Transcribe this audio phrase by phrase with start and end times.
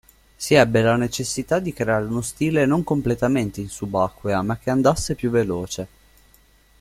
[0.35, 5.13] Si ebbe la necessità di creare uno stile non completamente in subacquea ma che andasse
[5.13, 5.87] più veloce.